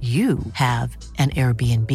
[0.00, 1.90] you have an Airbnb.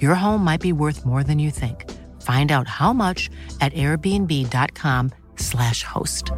[0.00, 1.84] Your home might be worth more than you think.
[2.22, 3.28] Find out how much
[3.60, 6.32] at airbnb.com/slash host.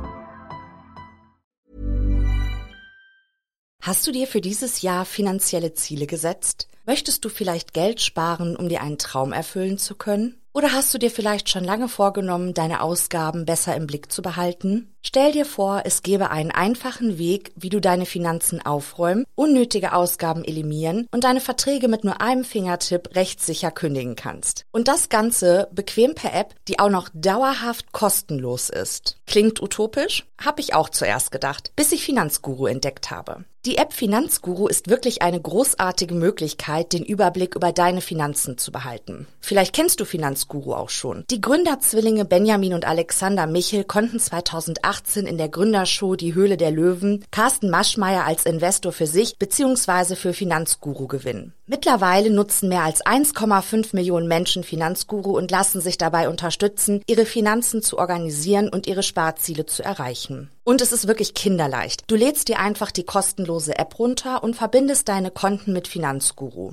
[3.81, 6.69] Hast du dir für dieses Jahr finanzielle Ziele gesetzt?
[6.85, 10.38] Möchtest du vielleicht Geld sparen, um dir einen Traum erfüllen zu können?
[10.55, 14.93] Oder hast du dir vielleicht schon lange vorgenommen, deine Ausgaben besser im Blick zu behalten?
[15.03, 20.45] Stell dir vor, es gäbe einen einfachen Weg, wie du deine Finanzen aufräumen, unnötige Ausgaben
[20.45, 24.65] eliminieren und deine Verträge mit nur einem Fingertipp rechtssicher kündigen kannst.
[24.73, 29.18] Und das Ganze bequem per App, die auch noch dauerhaft kostenlos ist.
[29.29, 30.25] Klingt utopisch?
[30.43, 33.45] Hab ich auch zuerst gedacht, bis ich Finanzguru entdeckt habe.
[33.67, 39.27] Die App Finanzguru ist wirklich eine großartige Möglichkeit, den Überblick über deine Finanzen zu behalten.
[39.41, 41.25] Vielleicht kennst du Finanzguru auch schon.
[41.31, 47.23] Die Gründerzwillinge Benjamin und Alexander Michel konnten 2018 in der Gründershow Die Höhle der Löwen
[47.31, 50.17] Carsten Maschmeyer als Investor für sich bzw.
[50.17, 51.53] für Finanzguru gewinnen.
[51.71, 57.83] Mittlerweile nutzen mehr als 1,5 Millionen Menschen Finanzguru und lassen sich dabei unterstützen, ihre Finanzen
[57.83, 60.51] zu organisieren und ihre Sparziele zu erreichen.
[60.65, 62.05] Und es ist wirklich kinderleicht.
[62.07, 66.73] Du lädst dir einfach die kostenlose App runter und verbindest deine Konten mit Finanzguru.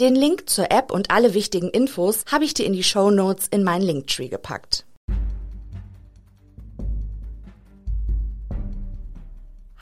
[0.00, 3.48] Den Link zur App und alle wichtigen Infos habe ich dir in die Show Notes
[3.48, 4.86] in meinen Linktree gepackt.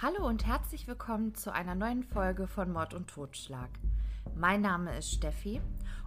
[0.01, 3.69] Hallo und herzlich willkommen zu einer neuen Folge von Mord und Totschlag.
[4.35, 5.61] Mein Name ist Steffi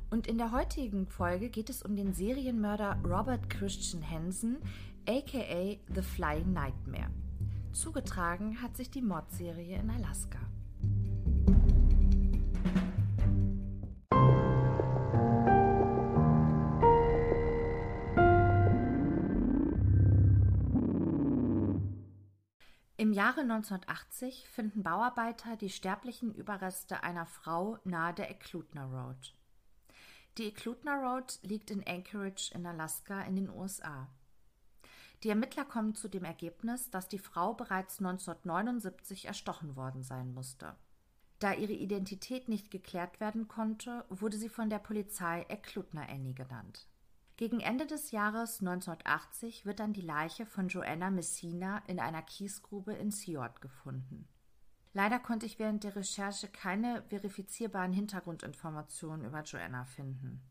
[0.09, 4.58] und in der heutigen Folge geht es um den Serienmörder Robert Christian Hansen,
[5.08, 7.12] aka The Flying Nightmare.
[7.74, 10.40] Zugetragen hat sich die Mordserie in Alaska.
[23.00, 29.34] Im Jahre 1980 finden Bauarbeiter die sterblichen Überreste einer Frau nahe der Eklutner Road.
[30.38, 34.10] Die Eklutner Road liegt in Anchorage in Alaska in den USA.
[35.24, 40.75] Die Ermittler kommen zu dem Ergebnis, dass die Frau bereits 1979 erstochen worden sein musste.
[41.40, 46.88] Da ihre Identität nicht geklärt werden konnte, wurde sie von der Polizei Eklutner Annie genannt.
[47.39, 52.91] Gegen Ende des Jahres 1980 wird dann die Leiche von Joanna Messina in einer Kiesgrube
[52.91, 54.27] in Seord gefunden.
[54.91, 60.41] Leider konnte ich während der Recherche keine verifizierbaren Hintergrundinformationen über Joanna finden.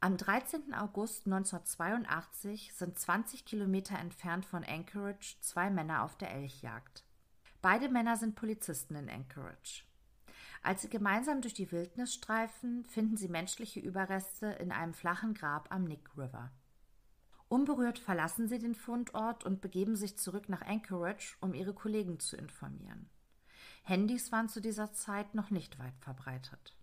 [0.00, 0.74] Am 13.
[0.74, 7.04] August 1982 sind 20 Kilometer entfernt von Anchorage zwei Männer auf der Elchjagd.
[7.60, 9.84] Beide Männer sind Polizisten in Anchorage.
[10.62, 15.72] Als sie gemeinsam durch die Wildnis streifen, finden sie menschliche Überreste in einem flachen Grab
[15.72, 16.52] am Nick River.
[17.48, 22.36] Unberührt verlassen sie den Fundort und begeben sich zurück nach Anchorage, um ihre Kollegen zu
[22.36, 23.10] informieren.
[23.82, 26.76] Handys waren zu dieser Zeit noch nicht weit verbreitet.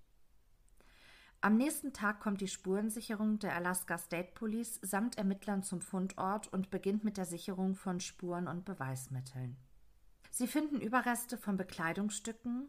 [1.41, 6.69] Am nächsten Tag kommt die Spurensicherung der Alaska State Police samt Ermittlern zum Fundort und
[6.69, 9.55] beginnt mit der Sicherung von Spuren und Beweismitteln.
[10.31, 12.67] Sie finden Überreste von Bekleidungsstücken,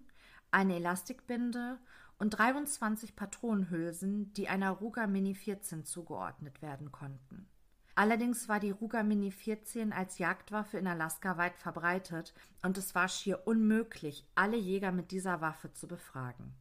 [0.52, 1.78] eine Elastikbinde
[2.18, 7.48] und 23 Patronenhülsen, die einer Ruger Mini 14 zugeordnet werden konnten.
[7.94, 13.08] Allerdings war die Ruger Mini 14 als Jagdwaffe in Alaska weit verbreitet und es war
[13.08, 16.54] schier unmöglich, alle Jäger mit dieser Waffe zu befragen.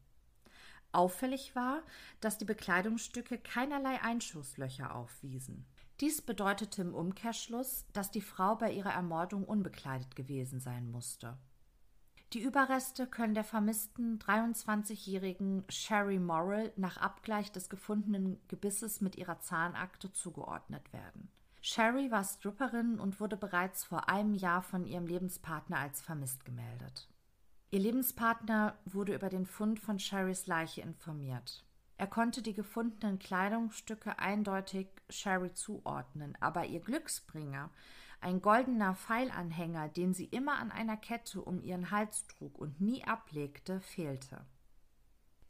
[0.92, 1.84] Auffällig war,
[2.20, 5.66] dass die Bekleidungsstücke keinerlei Einschusslöcher aufwiesen.
[6.00, 11.38] Dies bedeutete im Umkehrschluss, dass die Frau bei ihrer Ermordung unbekleidet gewesen sein musste.
[12.34, 19.40] Die Überreste können der vermissten 23-jährigen Sherry Morrill nach Abgleich des gefundenen Gebisses mit ihrer
[19.40, 21.30] Zahnakte zugeordnet werden.
[21.62, 27.10] Sherry war Stripperin und wurde bereits vor einem Jahr von ihrem Lebenspartner als vermisst gemeldet.
[27.72, 31.66] Ihr Lebenspartner wurde über den Fund von Sherrys Leiche informiert.
[31.98, 37.72] Er konnte die gefundenen Kleidungsstücke eindeutig Sherry zuordnen, aber ihr Glücksbringer
[38.22, 43.04] ein goldener Pfeilanhänger, den sie immer an einer Kette um ihren Hals trug und nie
[43.04, 44.46] ablegte, fehlte.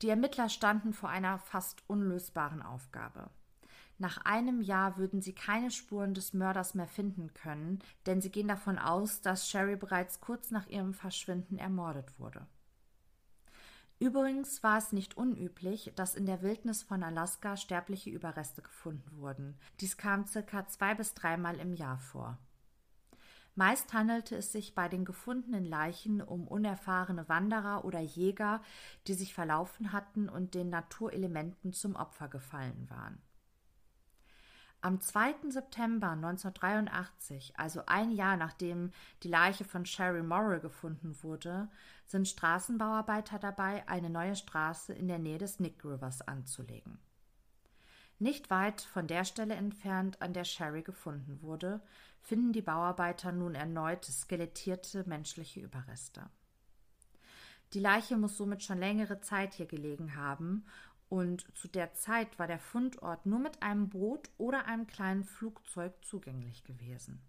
[0.02, 3.30] Die Ermittler standen vor einer fast unlösbaren Aufgabe.
[3.98, 8.48] Nach einem Jahr würden sie keine Spuren des Mörders mehr finden können, denn sie gehen
[8.48, 12.48] davon aus, dass Sherry bereits kurz nach ihrem Verschwinden ermordet wurde.
[14.00, 19.58] Übrigens war es nicht unüblich, dass in der Wildnis von Alaska sterbliche Überreste gefunden wurden.
[19.82, 22.38] Dies kam circa zwei bis dreimal im Jahr vor.
[23.60, 28.62] Meist handelte es sich bei den gefundenen Leichen um unerfahrene Wanderer oder Jäger,
[29.06, 33.22] die sich verlaufen hatten und den Naturelementen zum Opfer gefallen waren.
[34.80, 35.50] Am 2.
[35.50, 41.68] September 1983, also ein Jahr nachdem die Leiche von Sherry Morrill gefunden wurde,
[42.06, 46.98] sind Straßenbauarbeiter dabei, eine neue Straße in der Nähe des Nick Rivers anzulegen.
[48.20, 51.82] Nicht weit von der Stelle entfernt, an der Sherry gefunden wurde,
[52.22, 56.30] finden die Bauarbeiter nun erneut skelettierte menschliche Überreste.
[57.74, 60.66] Die Leiche muss somit schon längere Zeit hier gelegen haben
[61.08, 65.94] und zu der Zeit war der Fundort nur mit einem Boot oder einem kleinen Flugzeug
[66.04, 67.22] zugänglich gewesen.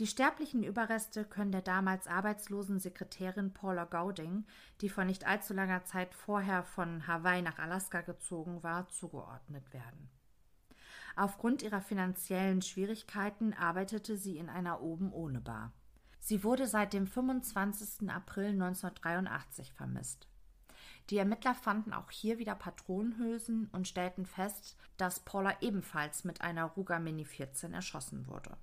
[0.00, 4.46] Die sterblichen Überreste können der damals arbeitslosen Sekretärin Paula Gauding,
[4.80, 10.08] die vor nicht allzu langer Zeit vorher von Hawaii nach Alaska gezogen war, zugeordnet werden.
[11.16, 15.70] Aufgrund ihrer finanziellen Schwierigkeiten arbeitete sie in einer oben ohne Bar.
[16.18, 18.08] Sie wurde seit dem 25.
[18.08, 20.28] April 1983 vermisst.
[21.10, 26.64] Die Ermittler fanden auch hier wieder Patronenhülsen und stellten fest, dass Paula ebenfalls mit einer
[26.64, 28.56] Ruger Mini 14 erschossen wurde.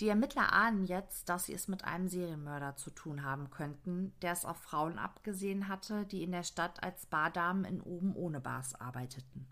[0.00, 4.32] Die Ermittler ahnen jetzt, dass sie es mit einem Serienmörder zu tun haben könnten, der
[4.32, 8.74] es auf Frauen abgesehen hatte, die in der Stadt als Bardamen in oben ohne Bars
[8.80, 9.46] arbeiteten.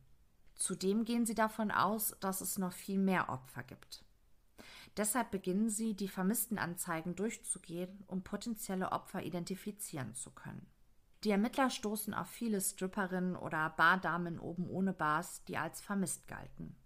[0.56, 4.05] Zudem gehen sie davon aus, dass es noch viel mehr Opfer gibt.
[4.97, 10.67] Deshalb beginnen sie, die vermissten Anzeigen durchzugehen, um potenzielle Opfer identifizieren zu können.
[11.25, 16.77] Die Ermittler stoßen auf viele Stripperinnen oder Bardamen oben ohne Bars, die als vermisst galten.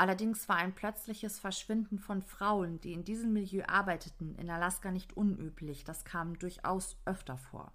[0.00, 5.14] Allerdings war ein plötzliches Verschwinden von Frauen, die in diesem Milieu arbeiteten, in Alaska nicht
[5.14, 7.70] unüblich, das kam durchaus öfter vor.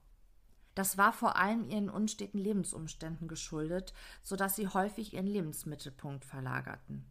[0.73, 7.05] Das war vor allem ihren unsteten Lebensumständen geschuldet, so dass sie häufig ihren Lebensmittelpunkt verlagerten.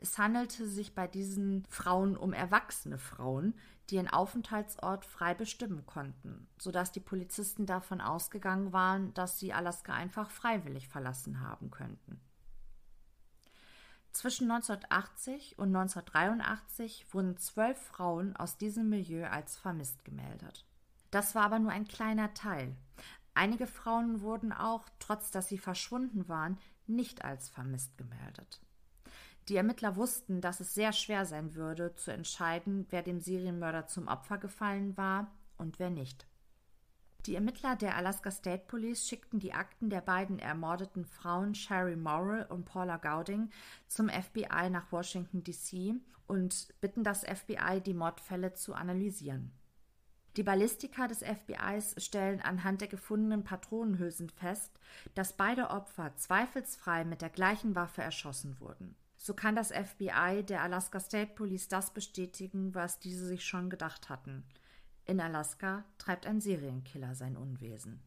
[0.00, 3.52] Es handelte sich bei diesen Frauen um erwachsene Frauen,
[3.90, 9.52] die ihren Aufenthaltsort frei bestimmen konnten, so dass die Polizisten davon ausgegangen waren, dass sie
[9.52, 12.18] Alaska einfach freiwillig verlassen haben könnten.
[14.12, 20.66] Zwischen 1980 und 1983 wurden zwölf Frauen aus diesem Milieu als vermisst gemeldet.
[21.10, 22.76] Das war aber nur ein kleiner Teil.
[23.34, 28.60] Einige Frauen wurden auch, trotz dass sie verschwunden waren, nicht als vermisst gemeldet.
[29.48, 34.08] Die Ermittler wussten, dass es sehr schwer sein würde, zu entscheiden, wer dem Serienmörder zum
[34.08, 36.26] Opfer gefallen war und wer nicht.
[37.26, 42.46] Die Ermittler der Alaska State Police schickten die Akten der beiden ermordeten Frauen Sherry Morrill
[42.48, 43.50] und Paula Gowding
[43.86, 45.94] zum FBI nach Washington, D.C.
[46.26, 49.52] und bitten das FBI, die Mordfälle zu analysieren.
[50.36, 54.72] Die Ballistiker des FBIs stellen anhand der gefundenen Patronenhülsen fest,
[55.14, 58.96] dass beide Opfer zweifelsfrei mit der gleichen Waffe erschossen wurden.
[59.16, 64.08] So kann das FBI der Alaska State Police das bestätigen, was diese sich schon gedacht
[64.08, 64.42] hatten.
[65.04, 68.02] In Alaska treibt ein Serienkiller sein Unwesen.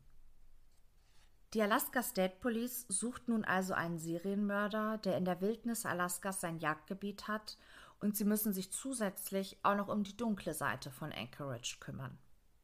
[1.53, 6.59] Die Alaska State Police sucht nun also einen Serienmörder, der in der Wildnis Alaskas sein
[6.59, 7.57] Jagdgebiet hat,
[7.99, 12.17] und sie müssen sich zusätzlich auch noch um die dunkle Seite von Anchorage kümmern.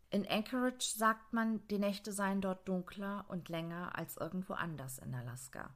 [0.10, 5.16] In Anchorage sagt man, die Nächte seien dort dunkler und länger als irgendwo anders in
[5.16, 5.74] Alaska.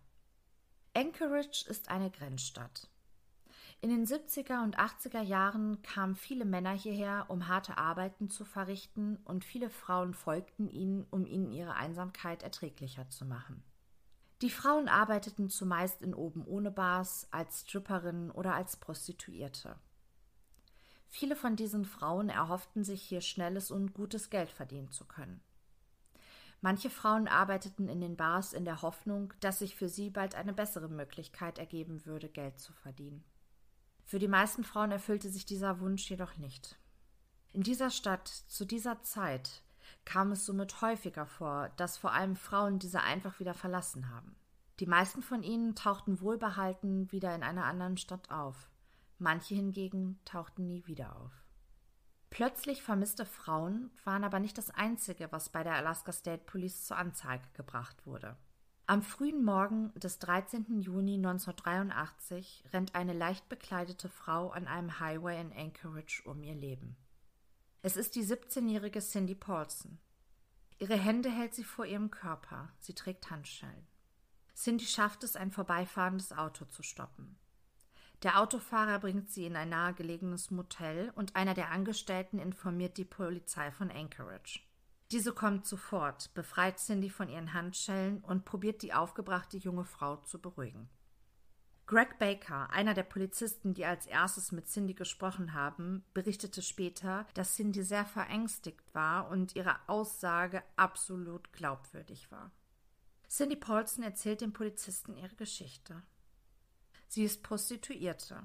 [0.93, 2.89] Anchorage ist eine Grenzstadt.
[3.85, 9.17] In den 70er und 80er Jahren kamen viele Männer hierher, um harte Arbeiten zu verrichten,
[9.25, 13.61] und viele Frauen folgten ihnen, um ihnen ihre Einsamkeit erträglicher zu machen.
[14.41, 19.75] Die Frauen arbeiteten zumeist in oben ohne Bars, als Stripperinnen oder als Prostituierte.
[21.07, 25.41] Viele von diesen Frauen erhofften sich hier schnelles und gutes Geld verdienen zu können.
[26.59, 30.53] Manche Frauen arbeiteten in den Bars in der Hoffnung, dass sich für sie bald eine
[30.53, 33.23] bessere Möglichkeit ergeben würde, Geld zu verdienen.
[34.05, 36.77] Für die meisten Frauen erfüllte sich dieser Wunsch jedoch nicht.
[37.53, 39.63] In dieser Stadt zu dieser Zeit
[40.05, 44.35] kam es somit häufiger vor, dass vor allem Frauen diese einfach wieder verlassen haben.
[44.79, 48.69] Die meisten von ihnen tauchten wohlbehalten wieder in einer anderen Stadt auf.
[49.17, 51.31] Manche hingegen tauchten nie wieder auf.
[52.29, 56.97] Plötzlich vermisste Frauen waren aber nicht das Einzige, was bei der Alaska State Police zur
[56.97, 58.35] Anzeige gebracht wurde.
[58.87, 60.79] Am frühen Morgen des 13.
[60.79, 66.95] Juni 1983 rennt eine leicht bekleidete Frau an einem Highway in Anchorage um ihr Leben.
[67.81, 69.97] Es ist die 17-jährige Cindy Paulson.
[70.77, 72.69] Ihre Hände hält sie vor ihrem Körper.
[72.79, 73.87] Sie trägt Handschellen.
[74.53, 77.39] Cindy schafft es, ein vorbeifahrendes Auto zu stoppen.
[78.21, 83.71] Der Autofahrer bringt sie in ein nahegelegenes Motel und einer der Angestellten informiert die Polizei
[83.71, 84.59] von Anchorage.
[85.11, 90.41] Diese kommt sofort, befreit Cindy von ihren Handschellen und probiert die aufgebrachte junge Frau zu
[90.41, 90.89] beruhigen.
[91.87, 97.53] Greg Baker, einer der Polizisten, die als erstes mit Cindy gesprochen haben, berichtete später, dass
[97.53, 102.51] Cindy sehr verängstigt war und ihre Aussage absolut glaubwürdig war.
[103.29, 106.01] Cindy Paulson erzählt dem Polizisten ihre Geschichte.
[107.07, 108.41] Sie ist Prostituierte.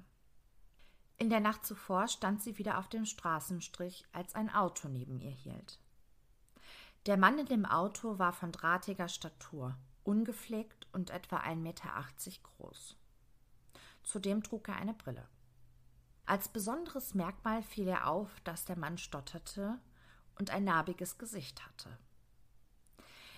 [1.16, 5.30] In der Nacht zuvor stand sie wieder auf dem Straßenstrich, als ein Auto neben ihr
[5.30, 5.78] hielt.
[7.06, 11.88] Der Mann in dem Auto war von drahtiger Statur, ungepflegt und etwa 1,80 Meter
[12.42, 12.96] groß.
[14.02, 15.26] Zudem trug er eine Brille.
[16.26, 19.78] Als besonderes Merkmal fiel er auf, dass der Mann stotterte
[20.38, 21.96] und ein narbiges Gesicht hatte.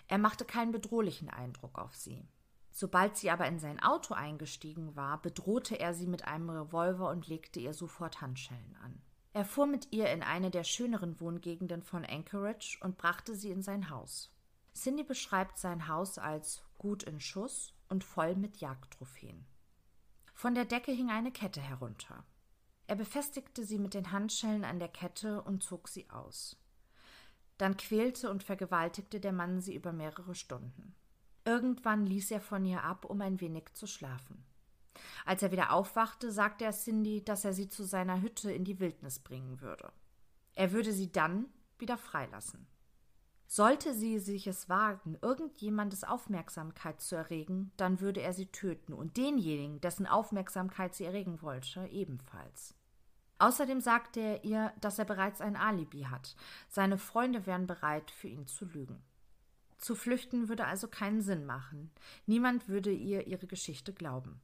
[0.09, 2.26] Er machte keinen bedrohlichen Eindruck auf sie.
[2.73, 7.28] Sobald sie aber in sein Auto eingestiegen war, bedrohte er sie mit einem Revolver und
[7.28, 9.00] legte ihr sofort Handschellen an.
[9.34, 13.62] Er fuhr mit ihr in eine der schöneren Wohngegenden von Anchorage und brachte sie in
[13.62, 14.30] sein Haus.
[14.74, 19.46] Cindy beschreibt sein Haus als gut in Schuss und voll mit Jagdtrophäen.
[20.34, 22.24] Von der Decke hing eine Kette herunter.
[22.86, 26.56] Er befestigte sie mit den Handschellen an der Kette und zog sie aus.
[27.58, 30.94] Dann quälte und vergewaltigte der Mann sie über mehrere Stunden.
[31.44, 34.44] Irgendwann ließ er von ihr ab, um ein wenig zu schlafen.
[35.25, 38.80] Als er wieder aufwachte, sagte er Cindy, dass er sie zu seiner Hütte in die
[38.80, 39.92] Wildnis bringen würde.
[40.54, 41.46] Er würde sie dann
[41.78, 42.66] wieder freilassen.
[43.46, 49.18] Sollte sie sich es wagen, irgendjemandes Aufmerksamkeit zu erregen, dann würde er sie töten und
[49.18, 52.75] denjenigen, dessen Aufmerksamkeit sie erregen wollte, ebenfalls.
[53.38, 56.34] Außerdem sagte er ihr, dass er bereits ein Alibi hat.
[56.68, 59.02] Seine Freunde wären bereit, für ihn zu lügen.
[59.76, 61.90] Zu flüchten würde also keinen Sinn machen.
[62.25, 64.40] Niemand würde ihr ihre Geschichte glauben.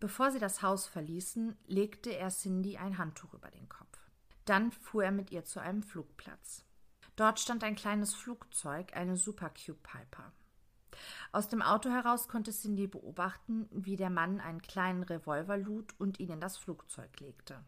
[0.00, 3.98] Bevor sie das Haus verließen, legte er Cindy ein Handtuch über den Kopf.
[4.46, 6.64] Dann fuhr er mit ihr zu einem Flugplatz.
[7.16, 10.32] Dort stand ein kleines Flugzeug, eine Supercube Piper.
[11.32, 16.18] Aus dem Auto heraus konnte Cindy beobachten, wie der Mann einen kleinen Revolver lud und
[16.18, 17.62] ihn in das Flugzeug legte.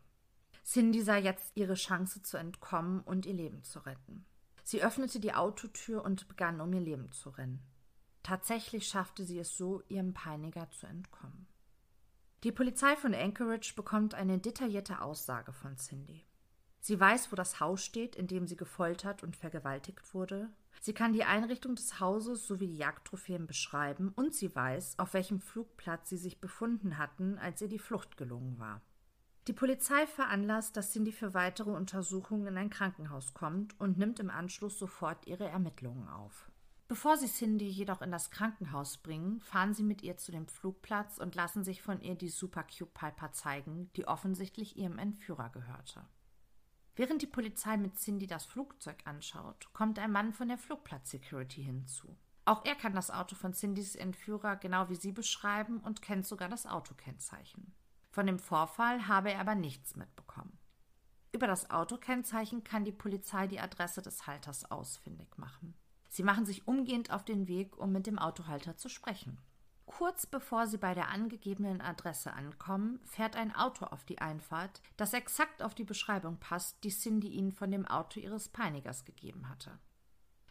[0.64, 4.24] Cindy sah jetzt ihre Chance zu entkommen und ihr Leben zu retten.
[4.62, 7.62] Sie öffnete die Autotür und begann, um ihr Leben zu rennen.
[8.22, 11.46] Tatsächlich schaffte sie es so, ihrem Peiniger zu entkommen.
[12.44, 16.24] Die Polizei von Anchorage bekommt eine detaillierte Aussage von Cindy.
[16.80, 20.50] Sie weiß, wo das Haus steht, in dem sie gefoltert und vergewaltigt wurde.
[20.80, 25.40] Sie kann die Einrichtung des Hauses sowie die Jagdtrophäen beschreiben und sie weiß, auf welchem
[25.40, 28.80] Flugplatz sie sich befunden hatten, als ihr die Flucht gelungen war.
[29.46, 34.30] Die Polizei veranlasst, dass Cindy für weitere Untersuchungen in ein Krankenhaus kommt und nimmt im
[34.30, 36.50] Anschluss sofort ihre Ermittlungen auf.
[36.88, 41.18] Bevor sie Cindy jedoch in das Krankenhaus bringen, fahren sie mit ihr zu dem Flugplatz
[41.18, 46.04] und lassen sich von ihr die Supercube Piper zeigen, die offensichtlich ihrem Entführer gehörte.
[46.94, 52.14] Während die Polizei mit Cindy das Flugzeug anschaut, kommt ein Mann von der Flugplatz-Security hinzu.
[52.44, 56.48] Auch er kann das Auto von Cindys Entführer genau wie sie beschreiben und kennt sogar
[56.48, 57.72] das Autokennzeichen.
[58.10, 60.58] Von dem Vorfall habe er aber nichts mitbekommen.
[61.32, 65.74] Über das Autokennzeichen kann die Polizei die Adresse des Halters ausfindig machen.
[66.12, 69.38] Sie machen sich umgehend auf den Weg, um mit dem Autohalter zu sprechen.
[69.86, 75.14] Kurz bevor sie bei der angegebenen Adresse ankommen, fährt ein Auto auf die Einfahrt, das
[75.14, 79.78] exakt auf die Beschreibung passt, die Cindy ihnen von dem Auto ihres Peinigers gegeben hatte.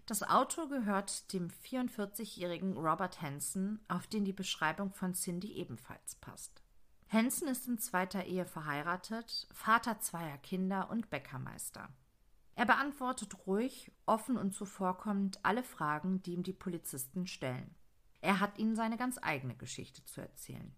[0.07, 6.63] Das Auto gehört dem 44-jährigen Robert Hansen, auf den die Beschreibung von Cindy ebenfalls passt.
[7.07, 11.89] Hansen ist in zweiter Ehe verheiratet, Vater zweier Kinder und Bäckermeister.
[12.55, 17.75] Er beantwortet ruhig, offen und zuvorkommend alle Fragen, die ihm die Polizisten stellen.
[18.21, 20.75] Er hat ihnen seine ganz eigene Geschichte zu erzählen.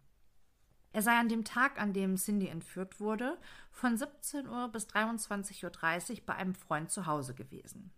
[0.93, 3.39] Er sei an dem Tag, an dem Cindy entführt wurde,
[3.71, 7.91] von 17 Uhr bis 23.30 Uhr bei einem Freund zu Hause gewesen.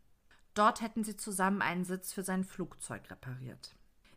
[0.53, 3.75] Dort hätten sie zusammen einen Sitz für sein Flugzeug repariert.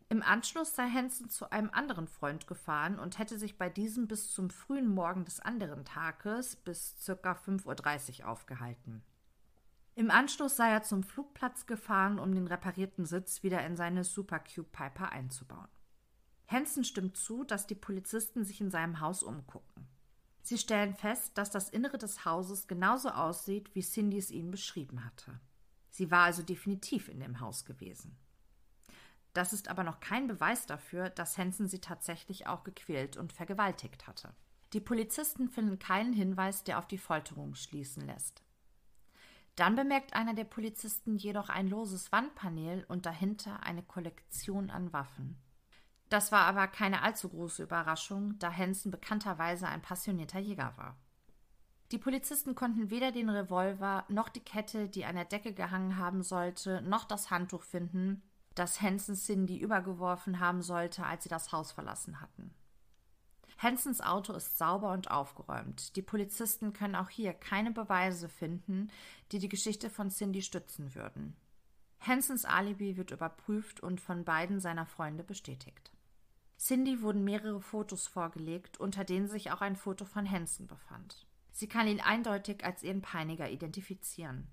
[0.09, 4.33] Im Anschluss sei Hansen zu einem anderen Freund gefahren und hätte sich bei diesem bis
[4.33, 7.33] zum frühen Morgen des anderen Tages bis ca.
[7.33, 9.03] 5.30 Uhr aufgehalten.
[9.99, 14.69] Im Anschluss sei er zum Flugplatz gefahren, um den reparierten Sitz wieder in seine Supercube
[14.71, 15.67] Piper einzubauen.
[16.47, 19.89] Hansen stimmt zu, dass die Polizisten sich in seinem Haus umgucken.
[20.41, 25.05] Sie stellen fest, dass das Innere des Hauses genauso aussieht, wie Cindy es ihnen beschrieben
[25.05, 25.41] hatte.
[25.91, 28.17] Sie war also definitiv in dem Haus gewesen.
[29.33, 34.07] Das ist aber noch kein Beweis dafür, dass Hansen sie tatsächlich auch gequält und vergewaltigt
[34.07, 34.33] hatte.
[34.75, 38.45] Die Polizisten finden keinen Hinweis, der auf die Folterung schließen lässt.
[39.59, 45.37] Dann bemerkt einer der Polizisten jedoch ein loses Wandpanel und dahinter eine Kollektion an Waffen.
[46.09, 50.97] Das war aber keine allzu große Überraschung, da Hansen bekannterweise ein passionierter Jäger war.
[51.91, 56.23] Die Polizisten konnten weder den Revolver noch die Kette, die an der Decke gehangen haben
[56.23, 58.23] sollte, noch das Handtuch finden,
[58.55, 62.55] das Hansen Cindy übergeworfen haben sollte, als sie das Haus verlassen hatten.
[63.59, 65.97] Hansens Auto ist sauber und aufgeräumt.
[65.97, 68.91] Die Polizisten können auch hier keine Beweise finden,
[69.33, 71.37] die die Geschichte von Cindy stützen würden.
[72.01, 75.91] Hansens Alibi wird überprüft und von beiden seiner Freunde bestätigt.
[76.57, 81.27] Cindy wurden mehrere Fotos vorgelegt, unter denen sich auch ein Foto von Hansen befand.
[81.51, 84.47] Sie kann ihn eindeutig als ihren Peiniger identifizieren.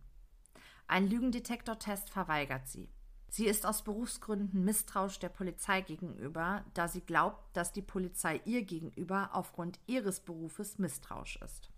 [0.88, 2.90] Ein Lügendetektortest verweigert sie.
[3.36, 8.62] Sie ist aus Berufsgründen misstrauisch der Polizei gegenüber, da sie glaubt, dass die Polizei ihr
[8.62, 11.70] gegenüber aufgrund ihres Berufes misstrauisch ist.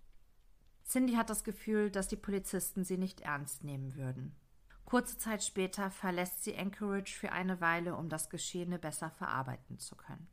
[0.86, 4.36] Cindy hat das Gefühl, dass die Polizisten sie nicht ernst nehmen würden.
[4.86, 9.96] Kurze Zeit später verlässt sie Anchorage für eine Weile, um das Geschehene besser verarbeiten zu
[9.96, 10.28] können.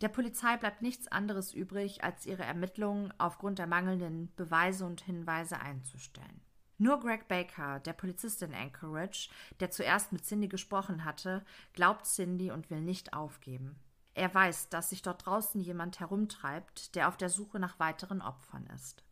[0.00, 5.58] Der Polizei bleibt nichts anderes übrig, als ihre Ermittlungen aufgrund der mangelnden Beweise und Hinweise
[5.58, 6.40] einzustellen.
[6.80, 9.28] Nur Greg Baker, der Polizist in Anchorage,
[9.60, 13.78] der zuerst mit Cindy gesprochen hatte, glaubt Cindy und will nicht aufgeben.
[14.14, 18.66] Er weiß, dass sich dort draußen jemand herumtreibt, der auf der Suche nach weiteren Opfern
[18.74, 19.04] ist.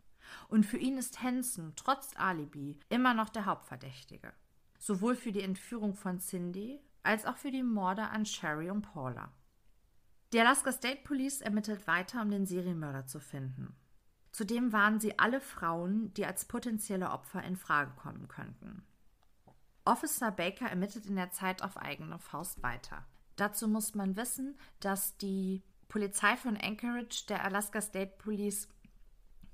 [0.48, 4.32] Und für ihn ist Hansen, trotz Alibi, immer noch der Hauptverdächtige.
[4.78, 9.30] Sowohl für die Entführung von Cindy als auch für die Morde an Sherry und Paula.
[10.32, 13.76] Die Alaska State Police ermittelt weiter, um den Serienmörder zu finden.
[14.32, 18.84] Zudem waren sie alle Frauen, die als potenzielle Opfer in Frage kommen könnten.
[19.84, 23.04] Officer Baker ermittelt in der Zeit auf eigene Faust weiter.
[23.36, 28.68] Dazu muss man wissen, dass die Polizei von Anchorage der Alaska State Police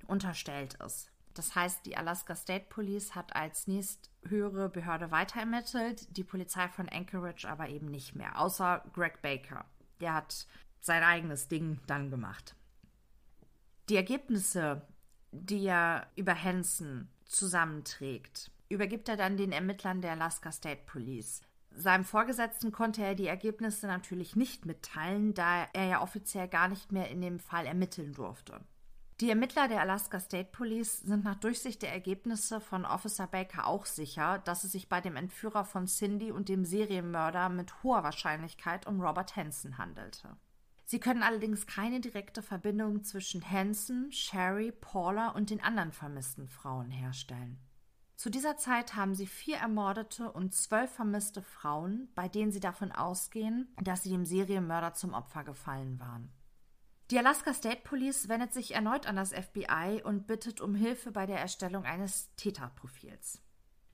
[0.06, 1.10] unterstellt ist.
[1.34, 6.88] Das heißt, die Alaska State Police hat als nächsthöhere Behörde weiter ermittelt, die Polizei von
[6.88, 9.64] Anchorage aber eben nicht mehr, außer Greg Baker.
[10.00, 10.46] Der hat
[10.80, 12.54] sein eigenes Ding dann gemacht.
[13.90, 14.80] Die Ergebnisse,
[15.30, 21.42] die er über Hansen zusammenträgt, übergibt er dann den Ermittlern der Alaska State Police.
[21.70, 26.92] Seinem Vorgesetzten konnte er die Ergebnisse natürlich nicht mitteilen, da er ja offiziell gar nicht
[26.92, 28.60] mehr in dem Fall ermitteln durfte.
[29.20, 33.86] Die Ermittler der Alaska State Police sind nach Durchsicht der Ergebnisse von Officer Baker auch
[33.86, 38.86] sicher, dass es sich bei dem Entführer von Cindy und dem Serienmörder mit hoher Wahrscheinlichkeit
[38.86, 40.36] um Robert Hansen handelte.
[40.84, 46.90] Sie können allerdings keine direkte Verbindung zwischen Hansen, Sherry, Paula und den anderen vermissten Frauen
[46.90, 47.58] herstellen.
[48.16, 52.92] Zu dieser Zeit haben sie vier ermordete und zwölf vermisste Frauen, bei denen sie davon
[52.92, 56.30] ausgehen, dass sie dem Serienmörder zum Opfer gefallen waren.
[57.10, 61.26] Die Alaska State Police wendet sich erneut an das FBI und bittet um Hilfe bei
[61.26, 63.42] der Erstellung eines Täterprofils.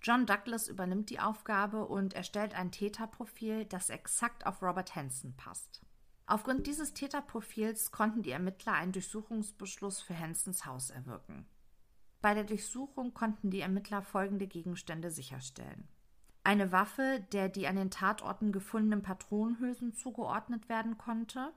[0.03, 5.83] John Douglas übernimmt die Aufgabe und erstellt ein Täterprofil, das exakt auf Robert Hansen passt.
[6.31, 11.45] Aufgrund dieses Täterprofils konnten die Ermittler einen Durchsuchungsbeschluss für Hansens Haus erwirken.
[12.21, 15.89] Bei der Durchsuchung konnten die Ermittler folgende Gegenstände sicherstellen.
[16.45, 21.53] Eine Waffe, der die an den Tatorten gefundenen Patronenhülsen zugeordnet werden konnte,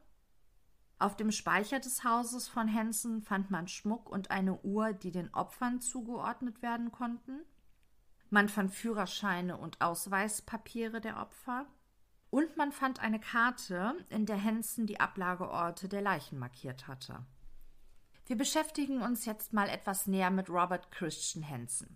[0.97, 5.33] Auf dem Speicher des Hauses von Hansen fand man Schmuck und eine Uhr, die den
[5.33, 7.41] Opfern zugeordnet werden konnten.
[8.29, 11.67] Man fand Führerscheine und Ausweispapiere der Opfer.
[12.33, 17.23] Und man fand eine Karte, in der Hansen die Ablageorte der Leichen markiert hatte.
[18.25, 21.95] Wir beschäftigen uns jetzt mal etwas näher mit Robert Christian Hansen.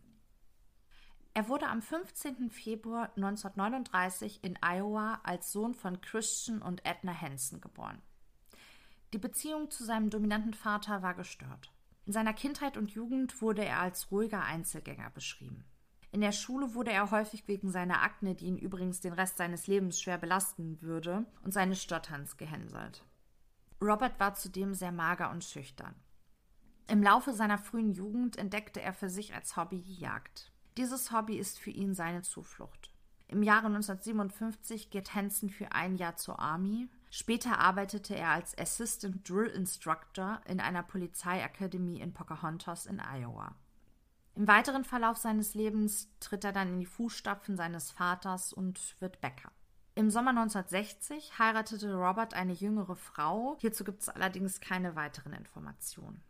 [1.33, 2.51] Er wurde am 15.
[2.51, 7.99] Februar 1939 in Iowa als Sohn von Christian und Edna Hansen geboren.
[9.13, 11.73] Die Beziehung zu seinem dominanten Vater war gestört.
[12.05, 15.65] In seiner Kindheit und Jugend wurde er als ruhiger Einzelgänger beschrieben.
[16.11, 19.67] In der Schule wurde er häufig wegen seiner Akne, die ihn übrigens den Rest seines
[19.67, 23.03] Lebens schwer belasten würde, und seines Stotterns gehänselt.
[23.81, 25.95] Robert war zudem sehr mager und schüchtern.
[26.87, 30.53] Im Laufe seiner frühen Jugend entdeckte er für sich als Hobby die Jagd.
[30.77, 32.91] Dieses Hobby ist für ihn seine Zuflucht.
[33.27, 36.87] Im Jahre 1957 geht Hansen für ein Jahr zur Army.
[37.09, 43.53] Später arbeitete er als Assistant Drill Instructor in einer Polizeiakademie in Pocahontas in Iowa.
[44.37, 49.19] Im weiteren Verlauf seines Lebens tritt er dann in die Fußstapfen seines Vaters und wird
[49.19, 49.51] Bäcker.
[49.95, 53.57] Im Sommer 1960 heiratete Robert eine jüngere Frau.
[53.61, 56.21] Hierzu gibt es allerdings keine weiteren Informationen.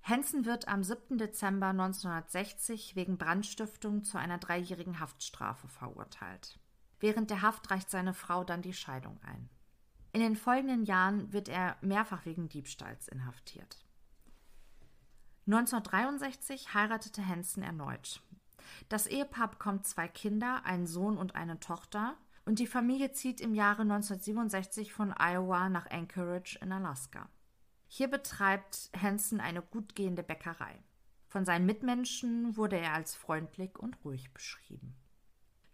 [0.00, 1.18] Henson wird am 7.
[1.18, 6.58] Dezember 1960 wegen Brandstiftung zu einer dreijährigen Haftstrafe verurteilt.
[7.00, 9.50] Während der Haft reicht seine Frau dann die Scheidung ein.
[10.14, 13.85] In den folgenden Jahren wird er mehrfach wegen Diebstahls inhaftiert.
[15.46, 18.20] 1963 heiratete Henson erneut.
[18.88, 23.54] Das Ehepaar bekommt zwei Kinder, einen Sohn und eine Tochter, und die Familie zieht im
[23.54, 27.28] Jahre 1967 von Iowa nach Anchorage in Alaska.
[27.88, 30.82] Hier betreibt Hansen eine gut gehende Bäckerei.
[31.28, 34.94] Von seinen Mitmenschen wurde er als freundlich und ruhig beschrieben.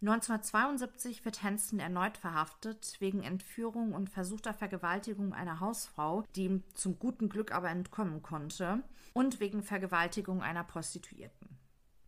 [0.02, 6.98] 1972 wird Hansen erneut verhaftet wegen Entführung und versuchter Vergewaltigung einer Hausfrau, die ihm zum
[6.98, 11.56] guten Glück aber entkommen konnte, und wegen Vergewaltigung einer Prostituierten.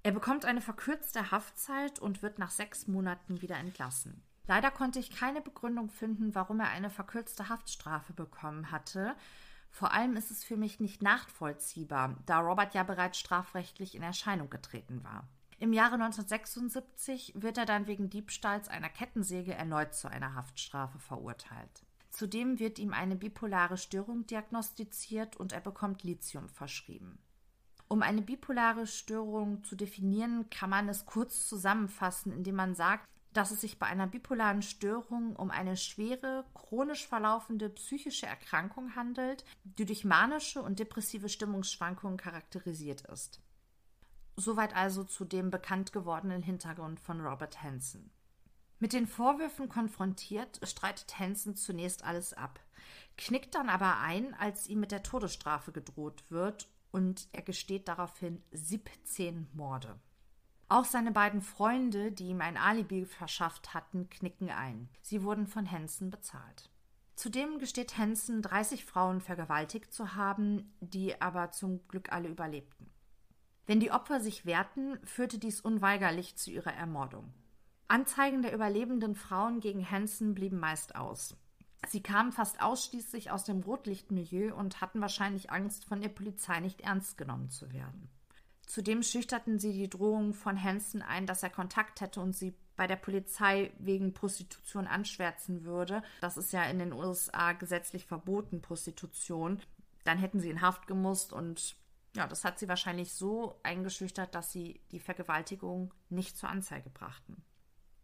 [0.02, 4.22] Er bekommt eine verkürzte Haftzeit und wird nach sechs Monaten wieder entlassen.
[4.46, 9.14] Leider konnte ich keine Begründung finden, warum er eine verkürzte Haftstrafe bekommen hatte,
[9.74, 14.48] vor allem ist es für mich nicht nachvollziehbar, da Robert ja bereits strafrechtlich in Erscheinung
[14.48, 15.26] getreten war.
[15.58, 21.84] Im Jahre 1976 wird er dann wegen Diebstahls einer Kettensäge erneut zu einer Haftstrafe verurteilt.
[22.10, 27.18] Zudem wird ihm eine bipolare Störung diagnostiziert und er bekommt Lithium verschrieben.
[27.88, 33.50] Um eine bipolare Störung zu definieren, kann man es kurz zusammenfassen, indem man sagt, dass
[33.50, 39.84] es sich bei einer bipolaren Störung um eine schwere, chronisch verlaufende psychische Erkrankung handelt, die
[39.84, 43.40] durch manische und depressive Stimmungsschwankungen charakterisiert ist.
[44.36, 48.10] Soweit also zu dem bekannt gewordenen Hintergrund von Robert Hansen.
[48.80, 52.60] Mit den Vorwürfen konfrontiert, streitet Hansen zunächst alles ab,
[53.16, 58.42] knickt dann aber ein, als ihm mit der Todesstrafe gedroht wird, und er gesteht daraufhin
[58.52, 59.98] 17 Morde.
[60.68, 64.88] Auch seine beiden Freunde, die ihm ein Alibi verschafft hatten, knicken ein.
[65.02, 66.70] Sie wurden von Hansen bezahlt.
[67.16, 72.93] Zudem gesteht Hansen, 30 Frauen vergewaltigt zu haben, die aber zum Glück alle überlebten.
[73.66, 77.33] Wenn die Opfer sich wehrten, führte dies unweigerlich zu ihrer Ermordung.
[77.88, 81.37] Anzeigen der überlebenden Frauen gegen Hansen blieben meist aus.
[81.88, 86.81] Sie kamen fast ausschließlich aus dem Rotlichtmilieu und hatten wahrscheinlich Angst, von der Polizei nicht
[86.81, 88.09] ernst genommen zu werden.
[88.66, 92.87] Zudem schüchterten sie die Drohung von Hansen ein, dass er Kontakt hätte und sie bei
[92.87, 96.03] der Polizei wegen Prostitution anschwärzen würde.
[96.20, 99.61] Das ist ja in den USA gesetzlich verboten, Prostitution.
[100.05, 101.77] Dann hätten sie in Haft gemusst und
[102.16, 107.42] ja, das hat sie wahrscheinlich so eingeschüchtert, dass sie die Vergewaltigung nicht zur Anzeige brachten.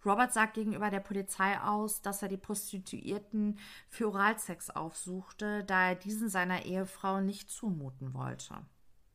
[0.05, 5.95] Robert sagt gegenüber der Polizei aus, dass er die Prostituierten für Oralsex aufsuchte, da er
[5.95, 8.55] diesen seiner Ehefrau nicht zumuten wollte.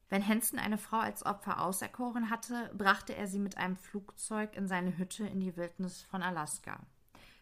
[0.09, 4.67] Wenn Hansen eine Frau als Opfer auserkoren hatte, brachte er sie mit einem Flugzeug in
[4.67, 6.79] seine Hütte in die Wildnis von Alaska.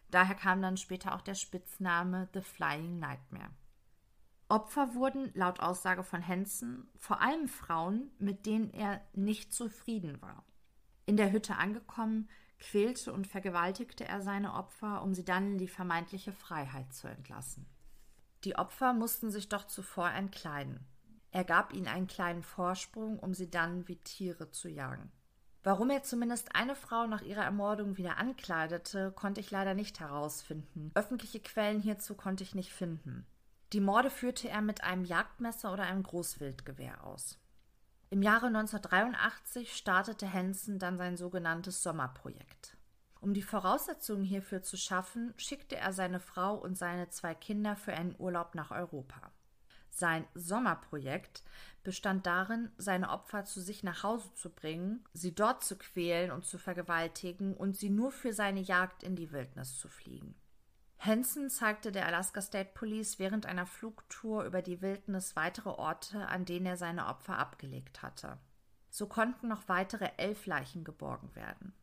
[0.10, 3.50] Daher kam dann später auch der Spitzname The Flying Nightmare.
[4.54, 10.44] Opfer wurden, laut Aussage von Hansen, vor allem Frauen, mit denen er nicht zufrieden war.
[11.08, 15.68] In der Hütte angekommen, quälte und vergewaltigte er seine Opfer, um sie dann in die
[15.68, 17.66] vermeintliche Freiheit zu entlassen.
[18.44, 20.86] Die Opfer mussten sich doch zuvor entkleiden.
[21.32, 25.12] Er gab ihnen einen kleinen Vorsprung, um sie dann wie Tiere zu jagen.
[25.64, 30.92] Warum er zumindest eine Frau nach ihrer Ermordung wieder ankleidete, konnte ich leider nicht herausfinden.
[30.94, 33.26] Öffentliche Quellen hierzu konnte ich nicht finden.
[33.74, 37.40] Die Morde führte er mit einem Jagdmesser oder einem Großwildgewehr aus.
[38.12, 42.78] Im Jahre 1983 startete Hansen dann sein sogenanntes Sommerprojekt.
[43.20, 47.94] Um die Voraussetzungen hierfür zu schaffen, schickte er seine Frau und seine zwei Kinder für
[47.94, 49.32] einen Urlaub nach Europa.
[49.90, 51.42] Sein Sommerprojekt
[51.84, 56.46] bestand darin, seine Opfer zu sich nach Hause zu bringen, sie dort zu quälen und
[56.46, 60.36] zu vergewaltigen und sie nur für seine Jagd in die Wildnis zu fliegen.
[61.06, 66.46] Hansen zeigte der Alaska State Police während einer Flugtour über die Wildnis weitere Orte, an
[66.46, 68.38] denen er seine Opfer abgelegt hatte.
[68.90, 71.74] So konnten noch weitere elf Leichen geborgen werden.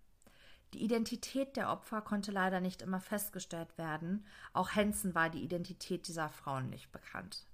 [0.73, 4.25] Die Identität der Opfer konnte leider nicht immer festgestellt werden.
[4.55, 7.45] Auch Hansen war die Identität dieser Frauen nicht bekannt.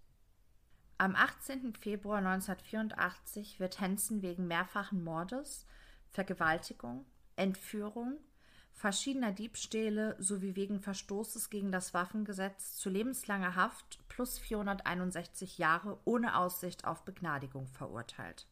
[0.99, 1.75] Am 18.
[1.75, 5.67] Februar 1984 wird Hansen wegen mehrfachen Mordes,
[6.11, 8.19] Vergewaltigung, Entführung,
[8.77, 16.37] verschiedener Diebstähle sowie wegen Verstoßes gegen das Waffengesetz zu lebenslanger Haft plus 461 Jahre ohne
[16.37, 18.47] Aussicht auf Begnadigung verurteilt.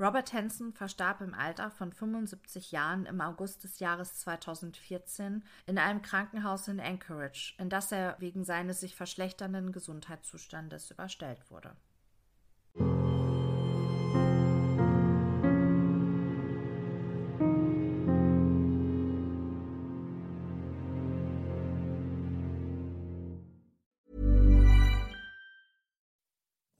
[0.00, 6.00] Robert Hansen verstarb im Alter von 75 Jahren im August des Jahres 2014 in einem
[6.00, 11.76] Krankenhaus in Anchorage, in das er wegen seines sich verschlechternden Gesundheitszustandes überstellt wurde.